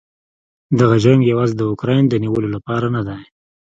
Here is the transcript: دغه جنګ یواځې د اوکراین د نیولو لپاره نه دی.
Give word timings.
دغه 0.79 0.95
جنګ 1.03 1.19
یواځې 1.31 1.55
د 1.57 1.61
اوکراین 1.71 2.03
د 2.07 2.13
نیولو 2.23 2.47
لپاره 2.55 2.87
نه 2.95 3.01
دی. 3.07 3.21